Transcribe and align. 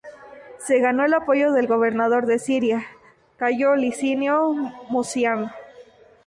Se 0.57 0.79
ganó 0.79 1.05
el 1.05 1.13
apoyo 1.13 1.51
del 1.51 1.67
gobernador 1.67 2.25
de 2.25 2.39
Siria, 2.39 2.87
Cayo 3.37 3.75
Licinio 3.75 4.51
Muciano. 4.89 5.51